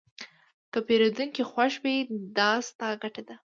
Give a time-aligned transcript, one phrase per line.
[0.71, 1.95] که پیرودونکی خوښ وي،
[2.37, 3.35] دا ستا ګټه ده.